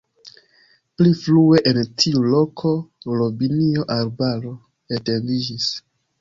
[1.01, 2.71] Pli frue en tiu loko
[3.19, 4.55] robinio-arbaro
[4.99, 5.71] etendiĝis.